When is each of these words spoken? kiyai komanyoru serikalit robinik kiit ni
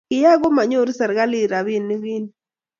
kiyai 0.09 0.41
komanyoru 0.41 0.91
serikalit 0.99 1.49
robinik 1.51 1.99
kiit 2.01 2.05
ni 2.23 2.31